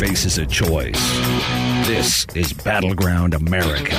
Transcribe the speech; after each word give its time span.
Faces 0.00 0.38
a 0.38 0.46
choice. 0.46 0.98
This 1.86 2.24
is 2.34 2.54
Battleground 2.54 3.34
America. 3.34 3.96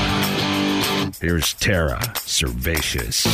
Here's 1.21 1.53
Tara 1.53 1.99
Servatius. 2.25 3.27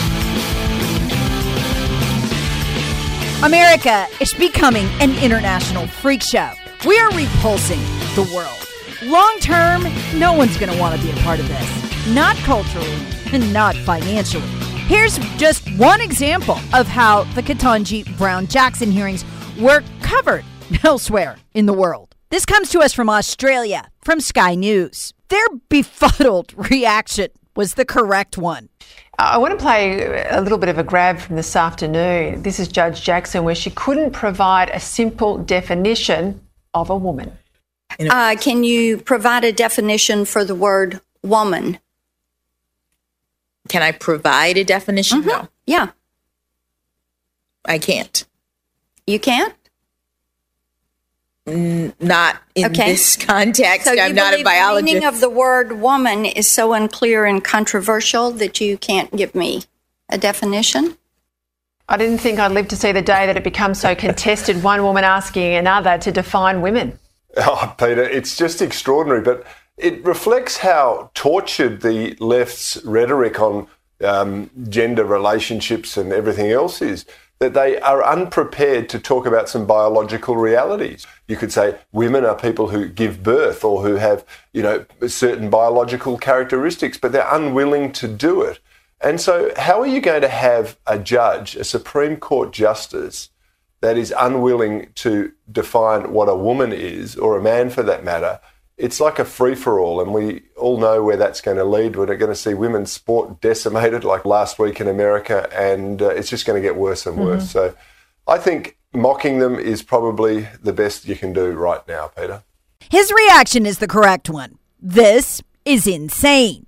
America 3.42 4.06
is 4.20 4.34
becoming 4.34 4.86
an 5.00 5.18
international 5.24 5.88
freak 5.88 6.22
show. 6.22 6.52
We 6.86 7.00
are 7.00 7.10
repulsing 7.12 7.80
the 8.16 8.30
world. 8.36 8.68
Long 9.02 9.38
term, 9.40 9.84
no 10.20 10.34
one's 10.34 10.58
going 10.58 10.74
to 10.74 10.78
want 10.78 11.00
to 11.00 11.02
be 11.02 11.18
a 11.18 11.24
part 11.24 11.40
of 11.40 11.48
this. 11.48 12.14
Not 12.14 12.36
culturally 12.40 12.98
and 13.32 13.54
not 13.54 13.78
financially. 13.78 14.46
Here's 14.90 15.18
just 15.38 15.66
one 15.78 16.02
example 16.02 16.58
of 16.74 16.86
how 16.86 17.24
the 17.34 17.44
Ketanji 17.44 18.18
Brown 18.18 18.46
Jackson 18.46 18.92
hearings 18.92 19.24
were 19.58 19.84
covered 20.02 20.44
elsewhere 20.84 21.38
in 21.54 21.66
the 21.66 21.74
world. 21.74 22.07
This 22.30 22.46
comes 22.46 22.70
to 22.72 22.80
us 22.80 22.94
from 22.94 23.10
Australia, 23.10 23.90
from 24.04 24.20
Sky 24.20 24.56
News. 24.56 25.14
Their 25.30 25.46
befuddled 25.70 26.54
reaction 26.72 27.30
was 27.56 27.76
the 27.76 27.86
correct 27.86 28.38
one. 28.38 28.70
I 29.20 29.38
want 29.38 29.58
to 29.58 29.64
play 29.64 30.26
a 30.30 30.42
little 30.42 30.58
bit 30.60 30.70
of 30.70 30.78
a 30.78 30.84
grab 30.84 31.18
from 31.20 31.38
this 31.38 31.56
afternoon. 31.56 32.44
This 32.44 32.60
is 32.60 32.68
Judge 32.68 33.02
Jackson, 33.02 33.44
where 33.44 33.56
she 33.56 33.72
couldn't 33.72 34.12
provide 34.12 34.70
a 34.70 34.80
simple 34.80 35.38
definition 35.40 36.40
of 36.74 36.90
a 36.90 36.96
woman. 36.96 37.32
Uh, 38.00 38.36
can 38.40 38.64
you 38.64 38.98
provide 38.98 39.44
a 39.44 39.52
definition 39.52 40.26
for 40.26 40.44
the 40.46 40.54
word 40.54 41.02
woman? 41.24 41.80
Can 43.70 43.82
I 43.82 43.92
provide 43.92 44.58
a 44.58 44.64
definition? 44.64 45.26
No, 45.26 45.48
Yeah, 45.66 45.90
I 47.66 47.80
can't. 47.80 48.24
you 49.08 49.20
can't. 49.20 49.54
Not 51.48 52.38
in 52.56 52.66
Okay. 52.66 52.92
this 52.92 53.16
context. 53.26 53.86
So 53.88 53.92
I'm 54.00 54.14
not 54.16 54.34
a 54.34 54.44
biologist. 54.44 54.86
the 54.88 54.94
meaning 54.96 55.08
of 55.08 55.22
the 55.22 55.30
word 55.30 55.74
woman 55.80 56.26
is 56.26 56.48
so 56.48 56.74
unclear 56.74 57.26
and 57.26 57.44
controversial 57.44 58.32
that 58.32 58.60
you 58.60 58.78
can't 58.78 59.16
give 59.16 59.34
me 59.34 59.64
a 60.10 60.18
definition? 60.18 60.98
I 61.90 61.96
didn't 61.98 62.18
think 62.20 62.38
I'd 62.40 62.52
live 62.52 62.68
to 62.70 62.76
see 62.76 62.92
the 62.92 63.02
day 63.02 63.26
that 63.28 63.38
it 63.38 63.44
becomes 63.46 63.80
so 63.80 63.96
contested, 63.96 64.62
one 64.62 64.84
woman 64.84 65.06
asking 65.06 65.54
another 65.56 65.98
to 66.00 66.12
define 66.12 66.62
women. 66.62 67.00
Oh, 67.40 67.76
Peter, 67.78 68.02
it's 68.02 68.36
just 68.36 68.64
extraordinary, 68.64 69.22
but 69.22 69.46
it 69.78 70.04
reflects 70.04 70.58
how 70.58 71.12
tortured 71.14 71.82
the 71.82 72.16
left's 72.20 72.78
rhetoric 72.84 73.40
on 73.40 73.68
um, 74.04 74.50
gender 74.70 75.06
relationships 75.06 75.98
and 75.98 76.12
everything 76.12 76.50
else 76.52 76.82
is. 76.82 77.06
That 77.40 77.54
they 77.54 77.80
are 77.80 78.04
unprepared 78.04 78.90
to 78.90 79.00
talk 79.00 79.28
about 79.28 79.48
some 79.48 79.68
biological 79.68 80.36
realities. 80.36 81.06
You 81.28 81.36
could 81.36 81.54
say 81.54 81.78
women 81.92 82.26
are 82.26 82.36
people 82.36 82.70
who 82.70 82.88
give 82.88 83.22
birth 83.22 83.64
or 83.64 83.84
who 83.84 83.96
have, 83.96 84.26
you 84.54 84.64
know, 84.64 84.86
certain 85.08 85.50
biological 85.50 86.18
characteristics, 86.18 86.98
but 86.98 87.12
they're 87.12 87.28
unwilling 87.32 87.92
to 87.94 88.08
do 88.08 88.42
it. 88.42 88.60
And 89.00 89.22
so, 89.22 89.52
how 89.58 89.80
are 89.82 89.88
you 89.88 90.02
going 90.02 90.22
to 90.22 90.28
have 90.28 90.78
a 90.88 90.98
judge, 90.98 91.56
a 91.56 91.64
Supreme 91.64 92.18
Court 92.18 92.52
justice, 92.52 93.30
that 93.82 93.98
is 93.98 94.14
unwilling 94.18 94.92
to 94.96 95.32
define 95.52 96.12
what 96.12 96.30
a 96.30 96.36
woman 96.36 96.74
is, 96.74 97.16
or 97.16 97.38
a 97.38 97.44
man 97.44 97.70
for 97.70 97.84
that 97.84 98.04
matter, 98.04 98.40
it's 98.78 99.00
like 99.00 99.20
a 99.20 99.26
free 99.26 99.56
for 99.56 99.80
all. 99.80 100.02
And 100.02 100.14
we 100.14 100.44
all 100.56 100.78
know 100.78 101.04
where 101.04 101.18
that's 101.18 101.42
going 101.42 101.58
to 101.58 101.64
lead. 101.64 101.96
We're 101.96 102.06
going 102.06 102.32
to 102.32 102.36
see 102.36 102.54
women's 102.54 102.92
sport 102.92 103.42
decimated 103.42 104.04
like 104.04 104.26
last 104.26 104.60
week 104.60 104.80
in 104.80 104.88
America, 104.88 105.50
and 105.54 106.02
uh, 106.02 106.10
it's 106.10 106.30
just 106.30 106.46
going 106.46 106.62
to 106.62 106.68
get 106.68 106.76
worse 106.76 107.06
and 107.06 107.18
worse. 107.18 107.50
So 107.50 107.76
I 108.28 108.38
think 108.38 108.78
mocking 108.94 109.40
them 109.40 109.56
is 109.56 109.82
probably 109.82 110.48
the 110.62 110.74
best 110.74 111.08
you 111.08 111.16
can 111.16 111.34
do 111.34 111.52
right 111.52 111.86
now, 111.88 112.08
Peter. 112.08 112.44
His 112.90 113.12
reaction 113.12 113.66
is 113.66 113.80
the 113.80 113.88
correct 113.88 114.30
one. 114.30 114.58
This 114.80 115.42
is 115.66 115.88
insane. 115.88 116.66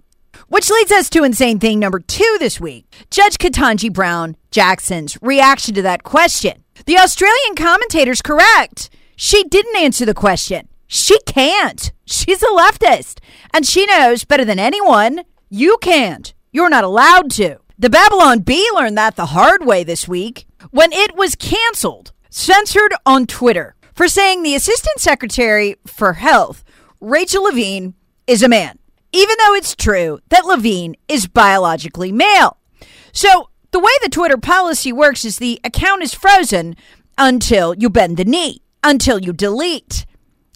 Which 0.48 0.70
leads 0.70 0.92
us 0.92 1.10
to 1.12 1.24
insane 1.24 1.60
thing 1.60 1.80
number 1.80 2.00
two 2.00 2.38
this 2.40 2.60
week 2.60 2.86
Judge 3.12 3.38
Ketanji 3.38 3.92
Brown 3.92 4.36
Jackson's 4.52 5.18
reaction 5.22 5.76
to 5.76 5.82
that 5.84 6.04
question. 6.04 6.64
The 6.86 6.98
Australian 6.98 7.56
commentator's 7.56 8.22
correct. 8.22 8.90
She 9.16 9.44
didn't 9.44 9.76
answer 9.76 10.06
the 10.06 10.14
question. 10.14 10.69
She 10.92 11.20
can't. 11.20 11.92
She's 12.04 12.42
a 12.42 12.48
leftist. 12.48 13.20
And 13.54 13.66
she 13.66 13.86
knows 13.86 14.26
better 14.26 14.44
than 14.44 14.58
anyone 14.58 15.22
you 15.48 15.78
can't. 15.82 16.34
You're 16.52 16.70
not 16.70 16.84
allowed 16.84 17.30
to. 17.32 17.60
The 17.78 17.92
Babylon 17.92 18.40
Bee 18.40 18.70
learned 18.74 18.98
that 18.98 19.16
the 19.16 19.28
hard 19.28 19.64
way 19.64 19.84
this 19.84 20.08
week 20.08 20.48
when 20.72 20.92
it 20.92 21.16
was 21.16 21.36
canceled, 21.36 22.12
censored 22.32 22.94
on 23.06 23.28
Twitter 23.28 23.76
for 23.94 24.08
saying 24.08 24.42
the 24.42 24.56
Assistant 24.56 25.00
Secretary 25.00 25.76
for 25.86 26.14
Health, 26.14 26.64
Rachel 27.00 27.44
Levine, 27.44 27.94
is 28.26 28.42
a 28.42 28.50
man, 28.50 28.80
even 29.12 29.36
though 29.40 29.54
it's 29.54 29.76
true 29.76 30.20
that 30.30 30.46
Levine 30.46 30.96
is 31.08 31.28
biologically 31.28 32.12
male. 32.12 32.58
So 33.12 33.50
the 33.72 33.80
way 33.80 33.92
the 34.02 34.10
Twitter 34.10 34.38
policy 34.38 34.92
works 34.92 35.24
is 35.24 35.38
the 35.38 35.60
account 35.64 36.02
is 36.02 36.16
frozen 36.16 36.76
until 37.18 37.76
you 37.76 37.92
bend 37.92 38.18
the 38.18 38.26
knee, 38.26 38.64
until 38.84 39.20
you 39.20 39.34
delete. 39.34 40.08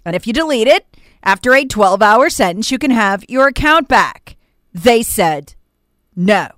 And 0.05 0.15
if 0.15 0.27
you 0.27 0.33
delete 0.33 0.67
it, 0.67 0.85
after 1.23 1.53
a 1.53 1.65
12 1.65 2.01
hour 2.01 2.29
sentence, 2.29 2.71
you 2.71 2.77
can 2.77 2.91
have 2.91 3.23
your 3.29 3.47
account 3.47 3.87
back. 3.87 4.35
They 4.73 5.03
said 5.03 5.55
no. 6.15 6.49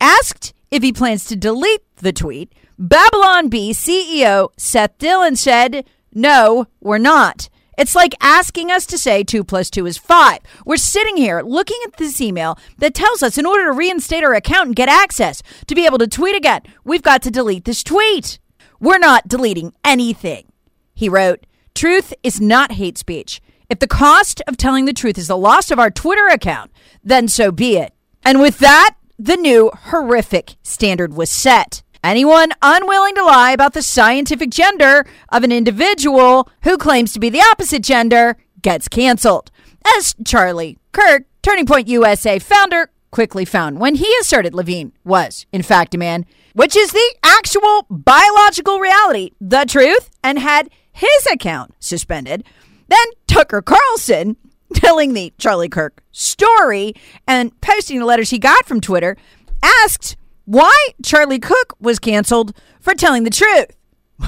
Asked 0.00 0.54
if 0.70 0.82
he 0.82 0.92
plans 0.92 1.24
to 1.26 1.36
delete 1.36 1.82
the 1.96 2.12
tweet, 2.12 2.52
Babylon 2.78 3.48
Bee 3.48 3.72
CEO 3.72 4.50
Seth 4.56 4.96
Dillon 4.98 5.36
said, 5.36 5.84
No, 6.14 6.66
we're 6.80 6.98
not. 6.98 7.48
It's 7.76 7.94
like 7.94 8.14
asking 8.20 8.72
us 8.72 8.86
to 8.86 8.98
say 8.98 9.22
2 9.22 9.44
plus 9.44 9.70
2 9.70 9.86
is 9.86 9.96
5. 9.98 10.40
We're 10.64 10.76
sitting 10.76 11.16
here 11.16 11.42
looking 11.42 11.78
at 11.86 11.96
this 11.96 12.20
email 12.20 12.58
that 12.78 12.94
tells 12.94 13.22
us 13.22 13.38
in 13.38 13.46
order 13.46 13.66
to 13.66 13.72
reinstate 13.72 14.24
our 14.24 14.34
account 14.34 14.66
and 14.66 14.76
get 14.76 14.88
access 14.88 15.42
to 15.68 15.76
be 15.76 15.86
able 15.86 15.98
to 15.98 16.08
tweet 16.08 16.34
again, 16.34 16.62
we've 16.82 17.02
got 17.02 17.22
to 17.22 17.30
delete 17.30 17.64
this 17.64 17.84
tweet. 17.84 18.40
We're 18.80 18.98
not 18.98 19.28
deleting 19.28 19.74
anything. 19.84 20.50
He 20.92 21.08
wrote, 21.08 21.46
Truth 21.78 22.12
is 22.24 22.40
not 22.40 22.72
hate 22.72 22.98
speech. 22.98 23.40
If 23.70 23.78
the 23.78 23.86
cost 23.86 24.42
of 24.48 24.56
telling 24.56 24.86
the 24.86 24.92
truth 24.92 25.16
is 25.16 25.28
the 25.28 25.36
loss 25.36 25.70
of 25.70 25.78
our 25.78 25.92
Twitter 25.92 26.26
account, 26.26 26.72
then 27.04 27.28
so 27.28 27.52
be 27.52 27.76
it. 27.76 27.94
And 28.24 28.40
with 28.40 28.58
that, 28.58 28.96
the 29.16 29.36
new 29.36 29.70
horrific 29.72 30.56
standard 30.64 31.14
was 31.14 31.30
set. 31.30 31.84
Anyone 32.02 32.50
unwilling 32.62 33.14
to 33.14 33.24
lie 33.24 33.52
about 33.52 33.74
the 33.74 33.82
scientific 33.82 34.50
gender 34.50 35.06
of 35.28 35.44
an 35.44 35.52
individual 35.52 36.50
who 36.64 36.78
claims 36.78 37.12
to 37.12 37.20
be 37.20 37.30
the 37.30 37.46
opposite 37.48 37.84
gender 37.84 38.36
gets 38.60 38.88
canceled. 38.88 39.52
As 39.96 40.16
Charlie 40.26 40.78
Kirk, 40.90 41.26
Turning 41.42 41.66
Point 41.66 41.86
USA 41.86 42.40
founder, 42.40 42.90
quickly 43.12 43.44
found 43.44 43.78
when 43.78 43.94
he 43.94 44.12
asserted 44.20 44.52
Levine 44.52 44.94
was, 45.04 45.46
in 45.52 45.62
fact, 45.62 45.94
a 45.94 45.98
man, 45.98 46.26
which 46.54 46.74
is 46.74 46.90
the 46.90 47.14
actual 47.22 47.86
biological 47.88 48.80
reality, 48.80 49.30
the 49.40 49.64
truth, 49.64 50.10
and 50.24 50.40
had 50.40 50.68
his 50.98 51.26
account 51.32 51.74
suspended. 51.78 52.44
Then 52.88 53.06
Tucker 53.28 53.62
Carlson, 53.62 54.36
telling 54.74 55.14
the 55.14 55.32
Charlie 55.38 55.68
Kirk 55.68 56.02
story 56.10 56.94
and 57.26 57.58
posting 57.60 58.00
the 58.00 58.04
letters 58.04 58.30
he 58.30 58.38
got 58.38 58.66
from 58.66 58.80
Twitter, 58.80 59.16
asked 59.62 60.16
why 60.44 60.88
Charlie 61.04 61.38
Cook 61.38 61.74
was 61.78 62.00
canceled 62.00 62.52
for 62.80 62.94
telling 62.94 63.24
the 63.24 63.30
truth. 63.30 63.66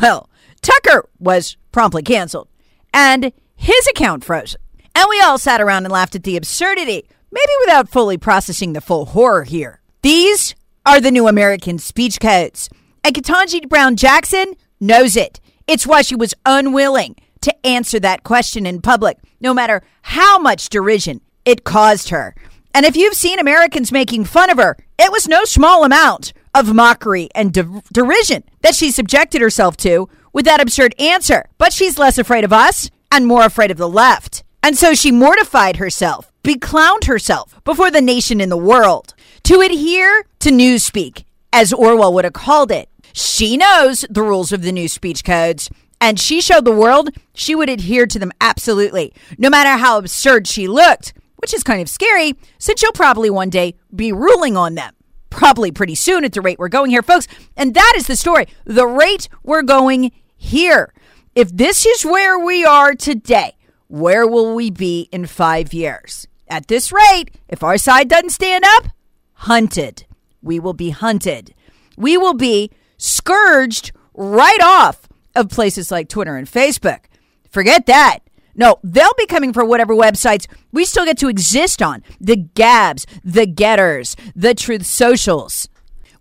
Well, 0.00 0.30
Tucker 0.62 1.08
was 1.18 1.56
promptly 1.72 2.04
canceled 2.04 2.46
and 2.94 3.32
his 3.56 3.88
account 3.88 4.22
froze. 4.22 4.54
And 4.94 5.06
we 5.10 5.20
all 5.20 5.36
sat 5.36 5.60
around 5.60 5.84
and 5.84 5.92
laughed 5.92 6.14
at 6.14 6.22
the 6.22 6.36
absurdity, 6.36 7.08
maybe 7.32 7.52
without 7.62 7.88
fully 7.88 8.16
processing 8.16 8.72
the 8.72 8.80
full 8.80 9.06
horror 9.06 9.42
here. 9.42 9.80
These 10.02 10.54
are 10.86 11.00
the 11.00 11.10
new 11.10 11.26
American 11.26 11.80
speech 11.80 12.20
codes. 12.20 12.68
And 13.02 13.16
Ketanji 13.16 13.68
Brown 13.68 13.96
Jackson 13.96 14.54
knows 14.78 15.16
it. 15.16 15.40
It's 15.66 15.86
why 15.86 16.02
she 16.02 16.14
was 16.16 16.34
unwilling 16.44 17.16
to 17.42 17.66
answer 17.66 17.98
that 18.00 18.22
question 18.22 18.66
in 18.66 18.82
public, 18.82 19.18
no 19.40 19.54
matter 19.54 19.82
how 20.02 20.38
much 20.38 20.68
derision 20.68 21.20
it 21.44 21.64
caused 21.64 22.10
her. 22.10 22.34
And 22.74 22.84
if 22.86 22.96
you've 22.96 23.14
seen 23.14 23.38
Americans 23.38 23.90
making 23.90 24.24
fun 24.26 24.50
of 24.50 24.58
her, 24.58 24.76
it 24.98 25.10
was 25.10 25.26
no 25.26 25.44
small 25.44 25.84
amount 25.84 26.32
of 26.54 26.74
mockery 26.74 27.28
and 27.34 27.52
de- 27.52 27.82
derision 27.92 28.44
that 28.60 28.74
she 28.74 28.90
subjected 28.90 29.40
herself 29.40 29.76
to 29.78 30.08
with 30.32 30.44
that 30.44 30.60
absurd 30.60 30.94
answer, 30.98 31.46
but 31.58 31.72
she's 31.72 31.98
less 31.98 32.18
afraid 32.18 32.44
of 32.44 32.52
us 32.52 32.90
and 33.10 33.26
more 33.26 33.44
afraid 33.44 33.70
of 33.70 33.78
the 33.78 33.88
left. 33.88 34.44
And 34.62 34.76
so 34.76 34.94
she 34.94 35.10
mortified 35.10 35.76
herself, 35.76 36.30
beclowned 36.44 37.04
herself 37.04 37.58
before 37.64 37.90
the 37.90 38.02
nation 38.02 38.40
and 38.40 38.52
the 38.52 38.56
world 38.56 39.14
to 39.44 39.60
adhere 39.60 40.24
to 40.40 40.50
newspeak, 40.50 41.24
as 41.52 41.72
Orwell 41.72 42.12
would 42.12 42.24
have 42.24 42.34
called 42.34 42.70
it. 42.70 42.89
She 43.12 43.56
knows 43.56 44.04
the 44.10 44.22
rules 44.22 44.52
of 44.52 44.62
the 44.62 44.72
new 44.72 44.88
speech 44.88 45.24
codes, 45.24 45.70
and 46.00 46.18
she 46.18 46.40
showed 46.40 46.64
the 46.64 46.72
world 46.72 47.10
she 47.34 47.54
would 47.54 47.68
adhere 47.68 48.06
to 48.06 48.18
them 48.18 48.32
absolutely, 48.40 49.12
no 49.38 49.50
matter 49.50 49.78
how 49.78 49.98
absurd 49.98 50.46
she 50.46 50.66
looked, 50.66 51.12
which 51.36 51.54
is 51.54 51.62
kind 51.62 51.80
of 51.80 51.88
scary 51.88 52.34
since 52.58 52.80
she'll 52.80 52.92
probably 52.92 53.30
one 53.30 53.50
day 53.50 53.74
be 53.94 54.12
ruling 54.12 54.56
on 54.56 54.74
them. 54.74 54.94
Probably 55.30 55.70
pretty 55.70 55.94
soon 55.94 56.24
at 56.24 56.32
the 56.32 56.40
rate 56.40 56.58
we're 56.58 56.68
going 56.68 56.90
here, 56.90 57.02
folks. 57.02 57.28
And 57.56 57.74
that 57.74 57.94
is 57.96 58.06
the 58.06 58.16
story. 58.16 58.46
The 58.64 58.86
rate 58.86 59.28
we're 59.42 59.62
going 59.62 60.10
here. 60.36 60.92
If 61.34 61.50
this 61.50 61.86
is 61.86 62.04
where 62.04 62.38
we 62.38 62.64
are 62.64 62.94
today, 62.94 63.56
where 63.86 64.26
will 64.26 64.54
we 64.54 64.70
be 64.70 65.08
in 65.12 65.26
five 65.26 65.72
years? 65.72 66.26
At 66.48 66.66
this 66.66 66.90
rate, 66.90 67.30
if 67.48 67.62
our 67.62 67.78
side 67.78 68.08
doesn't 68.08 68.30
stand 68.30 68.64
up, 68.66 68.88
hunted. 69.34 70.04
We 70.42 70.58
will 70.58 70.74
be 70.74 70.90
hunted. 70.90 71.54
We 71.96 72.16
will 72.16 72.34
be 72.34 72.70
scourged 73.00 73.92
right 74.14 74.60
off 74.62 75.08
of 75.34 75.48
places 75.48 75.90
like 75.90 76.08
Twitter 76.08 76.36
and 76.36 76.46
Facebook. 76.46 77.06
Forget 77.48 77.86
that. 77.86 78.20
No, 78.54 78.76
they'll 78.84 79.14
be 79.16 79.26
coming 79.26 79.52
for 79.52 79.64
whatever 79.64 79.94
websites 79.94 80.46
we 80.70 80.84
still 80.84 81.04
get 81.04 81.18
to 81.18 81.28
exist 81.28 81.80
on 81.80 82.02
the 82.20 82.36
Gabs, 82.36 83.06
the 83.24 83.46
GETTRs, 83.46 84.16
the 84.36 84.54
Truth 84.54 84.86
Socials. 84.86 85.68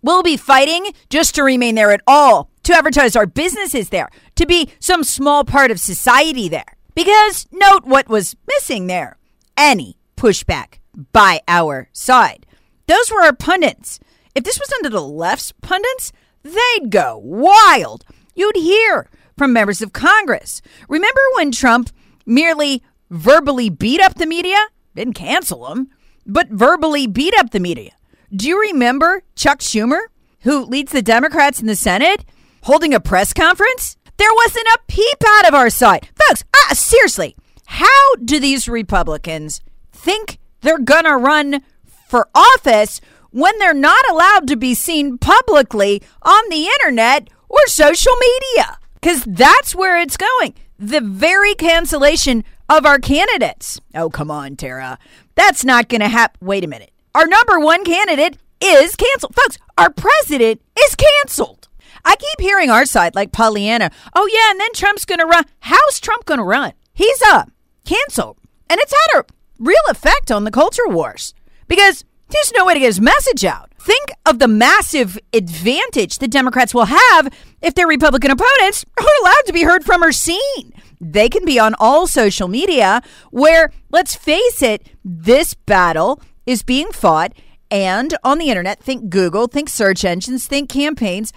We'll 0.02 0.22
be 0.22 0.36
fighting 0.36 0.86
just 1.10 1.34
to 1.34 1.42
remain 1.42 1.74
there 1.74 1.90
at 1.90 2.00
all, 2.06 2.50
to 2.62 2.72
advertise 2.72 3.14
our 3.14 3.26
businesses 3.26 3.90
there, 3.90 4.08
to 4.36 4.46
be 4.46 4.70
some 4.78 5.04
small 5.04 5.44
part 5.44 5.70
of 5.70 5.78
society 5.78 6.48
there. 6.48 6.76
Because 6.94 7.46
note 7.52 7.84
what 7.84 8.08
was 8.08 8.36
missing 8.46 8.86
there 8.86 9.18
any 9.56 9.98
pushback 10.16 10.78
by 11.12 11.40
our 11.46 11.88
side. 11.92 12.46
Those 12.86 13.10
were 13.10 13.22
our 13.22 13.34
pundits. 13.34 14.00
If 14.34 14.44
this 14.44 14.58
was 14.58 14.72
under 14.72 14.88
the 14.88 15.02
left's 15.02 15.52
pundits, 15.60 16.12
they'd 16.42 16.90
go 16.90 17.20
wild. 17.22 18.04
You'd 18.34 18.56
hear 18.56 19.08
from 19.36 19.52
members 19.52 19.82
of 19.82 19.92
Congress. 19.92 20.60
Remember 20.88 21.20
when 21.34 21.50
Trump 21.50 21.90
merely 22.26 22.82
verbally 23.10 23.70
beat 23.70 24.00
up 24.00 24.14
the 24.14 24.26
media? 24.26 24.58
Didn't 24.94 25.14
cancel 25.14 25.68
them, 25.68 25.88
but 26.26 26.48
verbally 26.48 27.06
beat 27.06 27.34
up 27.38 27.50
the 27.50 27.60
media. 27.60 27.92
Do 28.34 28.48
you 28.48 28.60
remember 28.60 29.22
Chuck 29.34 29.60
Schumer, 29.60 30.00
who 30.40 30.64
leads 30.64 30.92
the 30.92 31.02
Democrats 31.02 31.60
in 31.60 31.66
the 31.66 31.76
Senate, 31.76 32.24
holding 32.62 32.94
a 32.94 33.00
press 33.00 33.32
conference? 33.32 33.96
There 34.16 34.34
wasn't 34.34 34.66
a 34.68 34.78
peep 34.86 35.18
out 35.26 35.48
of 35.48 35.54
our 35.54 35.70
side. 35.70 36.08
Folks, 36.14 36.44
uh, 36.68 36.74
seriously, 36.74 37.34
how 37.66 38.14
do 38.22 38.38
these 38.38 38.68
Republicans 38.68 39.60
think 39.92 40.38
they're 40.60 40.78
going 40.78 41.04
to 41.04 41.16
run 41.16 41.62
for 42.08 42.28
office 42.34 43.00
when 43.30 43.58
they're 43.58 43.74
not 43.74 44.04
allowed 44.10 44.46
to 44.48 44.56
be 44.56 44.74
seen 44.74 45.18
publicly 45.18 46.02
on 46.22 46.42
the 46.50 46.66
internet 46.66 47.28
or 47.48 47.66
social 47.66 48.14
media? 48.20 48.78
Because 48.94 49.24
that's 49.24 49.74
where 49.74 50.00
it's 50.00 50.16
going. 50.16 50.54
The 50.78 51.00
very 51.00 51.54
cancellation 51.54 52.44
of 52.68 52.86
our 52.86 52.98
candidates. 52.98 53.80
Oh, 53.94 54.10
come 54.10 54.30
on, 54.30 54.56
Tara. 54.56 54.98
That's 55.34 55.64
not 55.64 55.88
going 55.88 56.00
to 56.00 56.08
happen. 56.08 56.46
Wait 56.46 56.64
a 56.64 56.68
minute. 56.68 56.92
Our 57.14 57.26
number 57.26 57.58
one 57.58 57.84
candidate 57.84 58.36
is 58.60 58.94
canceled. 58.96 59.34
Folks, 59.34 59.58
our 59.76 59.90
president 59.90 60.60
is 60.78 60.94
canceled. 60.94 61.68
I 62.04 62.16
keep 62.16 62.40
hearing 62.40 62.70
our 62.70 62.86
side 62.86 63.14
like 63.14 63.32
Pollyanna. 63.32 63.90
Oh, 64.14 64.28
yeah, 64.32 64.50
and 64.50 64.60
then 64.60 64.72
Trump's 64.74 65.04
going 65.04 65.18
to 65.18 65.26
run. 65.26 65.44
How's 65.60 66.00
Trump 66.00 66.24
going 66.24 66.38
to 66.38 66.44
run? 66.44 66.72
He's 66.92 67.20
up, 67.22 67.48
uh, 67.48 67.50
canceled. 67.84 68.38
And 68.68 68.80
it's 68.80 68.92
had 68.92 69.20
a 69.20 69.26
real 69.58 69.82
effect 69.88 70.30
on 70.30 70.44
the 70.44 70.50
culture 70.50 70.88
wars 70.88 71.34
because 71.68 72.04
there's 72.30 72.52
no 72.56 72.64
way 72.64 72.74
to 72.74 72.80
get 72.80 72.86
his 72.86 73.00
message 73.00 73.44
out. 73.44 73.70
Think 73.78 74.10
of 74.26 74.38
the 74.38 74.48
massive 74.48 75.18
advantage 75.32 76.18
the 76.18 76.28
Democrats 76.28 76.74
will 76.74 76.86
have 76.86 77.32
if 77.62 77.74
their 77.74 77.86
Republican 77.86 78.30
opponents 78.30 78.84
are 78.98 79.06
allowed 79.22 79.42
to 79.46 79.52
be 79.52 79.64
heard 79.64 79.84
from 79.84 80.02
or 80.02 80.12
seen. 80.12 80.72
They 81.00 81.28
can 81.28 81.44
be 81.44 81.58
on 81.58 81.74
all 81.78 82.06
social 82.06 82.46
media 82.46 83.00
where, 83.30 83.72
let's 83.90 84.14
face 84.14 84.62
it, 84.62 84.86
this 85.04 85.54
battle 85.54 86.20
is 86.44 86.62
being 86.62 86.92
fought 86.92 87.32
and 87.70 88.16
on 88.22 88.38
the 88.38 88.50
internet. 88.50 88.82
Think 88.82 89.08
Google, 89.08 89.46
think 89.46 89.68
search 89.68 90.04
engines, 90.04 90.46
think 90.46 90.68
campaigns, 90.68 91.32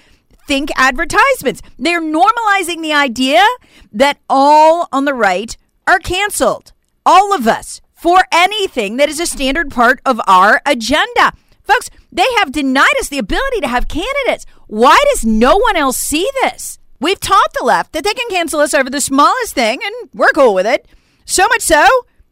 think 0.48 0.70
advertisements. 0.76 1.62
They're 1.80 2.02
normalizing 2.02 2.82
the 2.82 2.94
idea 2.94 3.44
that 3.92 4.18
all 4.30 4.90
on 4.92 5.06
the 5.06 5.14
right 5.14 5.56
are 5.88 6.00
canceled. 6.00 6.74
All 7.06 7.34
of 7.34 7.48
us 7.48 7.82
for 8.04 8.26
anything 8.34 8.98
that 8.98 9.08
is 9.08 9.22
a 9.22 9.26
standard 9.26 9.72
part 9.72 10.02
of 10.06 10.20
our 10.28 10.62
agenda. 10.66 11.32
Folks, 11.64 11.90
they 12.12 12.28
have 12.40 12.52
denied 12.52 12.92
us 13.00 13.08
the 13.08 13.18
ability 13.18 13.62
to 13.62 13.68
have 13.70 13.88
candidates. 13.88 14.46
Why 14.68 15.02
does 15.12 15.24
no 15.24 15.56
one 15.56 15.78
else 15.78 15.96
see 15.96 16.30
this? 16.42 16.80
We've 17.00 17.22
taught 17.22 17.54
the 17.54 17.64
left 17.64 17.94
that 17.94 18.04
they 18.04 18.14
can 18.14 18.28
cancel 18.30 18.60
us 18.60 18.74
over 18.74 18.90
the 18.90 19.00
smallest 19.00 19.54
thing, 19.54 19.80
and 19.82 20.10
we're 20.14 20.34
cool 20.36 20.54
with 20.54 20.66
it. 20.66 20.86
So 21.24 21.48
much 21.48 21.62
so, 21.62 21.88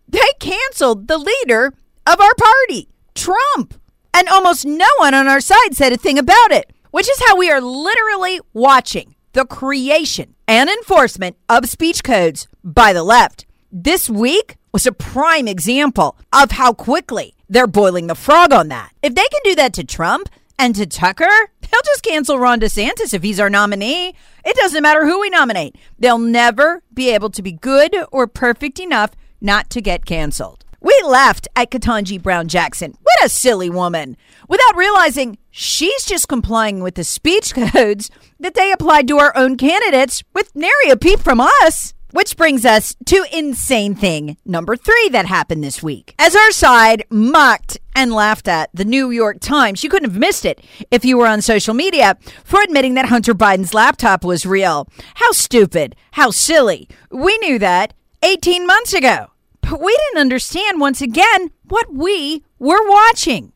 they 0.09 0.19
canceled 0.41 1.07
the 1.07 1.17
leader 1.17 1.73
of 2.05 2.19
our 2.19 2.35
party, 2.35 2.89
Trump. 3.15 3.79
And 4.13 4.27
almost 4.27 4.65
no 4.65 4.89
one 4.97 5.13
on 5.13 5.29
our 5.29 5.39
side 5.39 5.73
said 5.73 5.93
a 5.93 5.97
thing 5.97 6.19
about 6.19 6.51
it, 6.51 6.73
which 6.91 7.09
is 7.09 7.23
how 7.25 7.37
we 7.37 7.49
are 7.49 7.61
literally 7.61 8.41
watching 8.51 9.15
the 9.31 9.45
creation 9.45 10.35
and 10.49 10.69
enforcement 10.69 11.37
of 11.47 11.69
speech 11.69 12.03
codes 12.03 12.49
by 12.61 12.91
the 12.91 13.03
left. 13.03 13.45
This 13.73 14.09
week 14.09 14.57
was 14.73 14.85
a 14.85 14.91
prime 14.91 15.47
example 15.47 16.17
of 16.33 16.51
how 16.51 16.73
quickly 16.73 17.35
they're 17.47 17.67
boiling 17.67 18.07
the 18.07 18.15
frog 18.15 18.51
on 18.51 18.67
that. 18.67 18.91
If 19.01 19.15
they 19.15 19.21
can 19.21 19.39
do 19.45 19.55
that 19.55 19.71
to 19.75 19.85
Trump 19.85 20.27
and 20.59 20.75
to 20.75 20.85
Tucker, 20.85 21.29
they'll 21.61 21.81
just 21.85 22.03
cancel 22.03 22.37
Ron 22.37 22.59
DeSantis 22.59 23.13
if 23.13 23.23
he's 23.23 23.39
our 23.39 23.49
nominee. 23.49 24.13
It 24.43 24.57
doesn't 24.57 24.83
matter 24.83 25.05
who 25.05 25.21
we 25.21 25.29
nominate. 25.29 25.77
They'll 25.97 26.17
never 26.17 26.83
be 26.93 27.11
able 27.11 27.29
to 27.29 27.41
be 27.41 27.53
good 27.53 27.95
or 28.11 28.27
perfect 28.27 28.77
enough 28.77 29.11
not 29.39 29.69
to 29.69 29.79
get 29.79 30.05
canceled. 30.05 30.65
We 30.81 30.99
laughed 31.05 31.47
at 31.55 31.71
Ketanji 31.71 32.21
Brown 32.21 32.49
Jackson. 32.49 32.97
What 33.01 33.23
a 33.23 33.29
silly 33.29 33.69
woman. 33.69 34.17
Without 34.49 34.75
realizing 34.75 35.37
she's 35.49 36.03
just 36.03 36.27
complying 36.27 36.83
with 36.83 36.95
the 36.95 37.05
speech 37.05 37.53
codes 37.55 38.11
that 38.37 38.55
they 38.55 38.73
applied 38.73 39.07
to 39.07 39.17
our 39.19 39.31
own 39.37 39.55
candidates 39.55 40.23
with 40.33 40.53
nary 40.57 40.89
a 40.89 40.97
peep 40.97 41.21
from 41.21 41.39
us. 41.39 41.93
Which 42.11 42.35
brings 42.35 42.65
us 42.65 42.95
to 43.05 43.25
insane 43.31 43.95
thing 43.95 44.35
number 44.45 44.75
three 44.75 45.07
that 45.09 45.25
happened 45.25 45.63
this 45.63 45.81
week. 45.81 46.13
As 46.19 46.35
our 46.35 46.51
side 46.51 47.05
mocked 47.09 47.77
and 47.95 48.11
laughed 48.11 48.49
at 48.49 48.69
the 48.73 48.83
New 48.83 49.11
York 49.11 49.39
Times, 49.39 49.81
you 49.81 49.89
couldn't 49.89 50.09
have 50.09 50.19
missed 50.19 50.43
it 50.43 50.61
if 50.91 51.05
you 51.05 51.17
were 51.17 51.27
on 51.27 51.41
social 51.41 51.73
media 51.73 52.17
for 52.43 52.61
admitting 52.61 52.95
that 52.95 53.05
Hunter 53.05 53.33
Biden's 53.33 53.73
laptop 53.73 54.25
was 54.25 54.45
real. 54.45 54.89
How 55.15 55.31
stupid. 55.31 55.95
How 56.11 56.31
silly. 56.31 56.89
We 57.09 57.37
knew 57.37 57.57
that 57.59 57.93
18 58.23 58.67
months 58.67 58.93
ago. 58.93 59.27
But 59.61 59.79
we 59.79 59.95
didn't 59.95 60.19
understand 60.19 60.81
once 60.81 61.01
again 61.01 61.51
what 61.63 61.93
we 61.93 62.43
were 62.59 62.89
watching. 62.89 63.53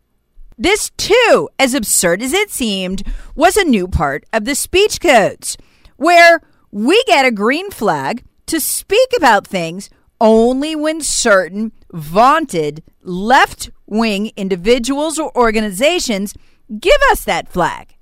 This, 0.58 0.92
too, 0.92 1.50
as 1.60 1.74
absurd 1.74 2.22
as 2.22 2.32
it 2.32 2.52
seemed, 2.52 3.04
was 3.36 3.58
a 3.58 3.66
new 3.66 3.90
part 3.90 4.26
of 4.32 4.46
the 4.46 4.56
speech 4.56 5.02
codes 5.02 5.58
where 5.98 6.42
we 6.72 7.04
get 7.06 7.26
a 7.26 7.32
green 7.32 7.70
flag 7.70 8.24
to 8.48 8.60
speak 8.60 9.10
about 9.18 9.48
things 9.48 9.90
only 10.22 10.76
when 10.76 11.02
certain 11.02 11.72
vaunted 11.92 12.84
left 13.02 13.70
wing 13.86 14.32
individuals 14.36 15.20
or 15.20 15.36
organizations 15.38 16.34
give 16.80 17.02
us 17.12 17.24
that 17.26 17.50
flag. 17.50 17.96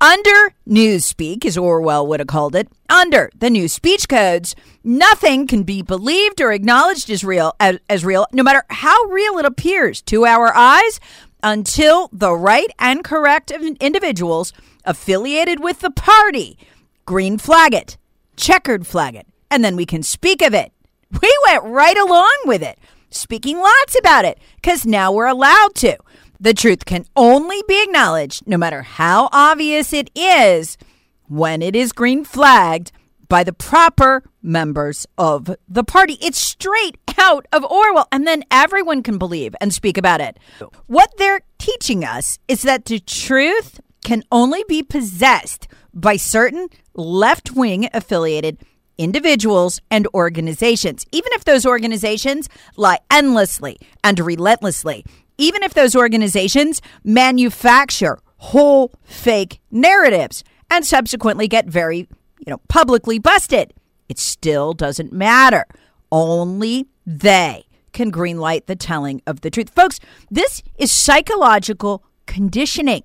Under 0.00 0.54
Newspeak, 0.66 1.44
as 1.44 1.58
Orwell 1.58 2.06
would 2.06 2.20
have 2.20 2.26
called 2.26 2.54
it, 2.54 2.68
under 2.88 3.30
the 3.36 3.50
new 3.50 3.68
speech 3.68 4.08
codes, 4.08 4.54
nothing 4.82 5.46
can 5.46 5.62
be 5.62 5.82
believed 5.82 6.40
or 6.40 6.52
acknowledged 6.52 7.10
as 7.10 7.22
real, 7.22 7.54
as, 7.60 7.78
as 7.88 8.04
real, 8.04 8.26
no 8.32 8.42
matter 8.42 8.64
how 8.70 8.96
real 9.04 9.38
it 9.38 9.44
appears 9.44 10.00
to 10.02 10.24
our 10.24 10.56
eyes, 10.56 11.00
until 11.42 12.08
the 12.12 12.32
right 12.32 12.70
and 12.78 13.04
correct 13.04 13.50
individuals 13.50 14.52
affiliated 14.84 15.62
with 15.62 15.80
the 15.80 15.90
party 15.90 16.56
green 17.04 17.36
flag 17.36 17.74
it, 17.74 17.98
checkered 18.36 18.86
flag 18.86 19.14
it, 19.14 19.26
and 19.50 19.64
then 19.64 19.76
we 19.76 19.86
can 19.86 20.02
speak 20.02 20.42
of 20.42 20.54
it. 20.54 20.72
We 21.20 21.38
went 21.46 21.64
right 21.64 21.98
along 21.98 22.38
with 22.44 22.62
it, 22.62 22.78
speaking 23.10 23.58
lots 23.58 23.98
about 23.98 24.24
it, 24.24 24.38
because 24.56 24.86
now 24.86 25.10
we're 25.10 25.26
allowed 25.26 25.74
to. 25.76 25.96
The 26.38 26.54
truth 26.54 26.84
can 26.84 27.04
only 27.16 27.62
be 27.66 27.82
acknowledged, 27.82 28.46
no 28.46 28.56
matter 28.56 28.82
how 28.82 29.28
obvious 29.32 29.92
it 29.92 30.08
is, 30.14 30.78
when 31.26 31.62
it 31.62 31.74
is 31.74 31.92
green 31.92 32.24
flagged 32.24 32.92
by 33.28 33.44
the 33.44 33.52
proper 33.52 34.22
members 34.42 35.06
of 35.18 35.54
the 35.68 35.84
party. 35.84 36.16
It's 36.20 36.40
straight 36.40 36.96
out 37.18 37.46
of 37.52 37.64
Orwell, 37.64 38.08
and 38.12 38.26
then 38.26 38.44
everyone 38.50 39.02
can 39.02 39.18
believe 39.18 39.54
and 39.60 39.72
speak 39.72 39.98
about 39.98 40.20
it. 40.20 40.38
What 40.86 41.16
they're 41.18 41.42
teaching 41.58 42.04
us 42.04 42.38
is 42.48 42.62
that 42.62 42.84
the 42.84 43.00
truth 43.00 43.80
can 44.04 44.22
only 44.32 44.64
be 44.68 44.82
possessed 44.82 45.68
by 45.92 46.16
certain 46.16 46.68
left 46.94 47.52
wing 47.52 47.88
affiliated 47.92 48.58
individuals 49.00 49.80
and 49.90 50.06
organizations, 50.12 51.06
even 51.10 51.32
if 51.32 51.44
those 51.44 51.64
organizations 51.64 52.50
lie 52.76 52.98
endlessly 53.10 53.78
and 54.04 54.20
relentlessly, 54.20 55.04
even 55.38 55.62
if 55.62 55.72
those 55.72 55.96
organizations 55.96 56.82
manufacture 57.02 58.18
whole 58.36 58.92
fake 59.02 59.58
narratives 59.70 60.44
and 60.70 60.84
subsequently 60.84 61.48
get 61.48 61.66
very, 61.66 62.08
you 62.40 62.48
know, 62.48 62.60
publicly 62.68 63.18
busted. 63.18 63.72
It 64.10 64.18
still 64.18 64.74
doesn't 64.74 65.12
matter. 65.12 65.64
Only 66.12 66.86
they 67.06 67.64
can 67.92 68.12
greenlight 68.12 68.66
the 68.66 68.76
telling 68.76 69.22
of 69.26 69.40
the 69.40 69.50
truth. 69.50 69.70
Folks, 69.70 69.98
this 70.30 70.62
is 70.76 70.92
psychological 70.92 72.04
conditioning. 72.26 73.04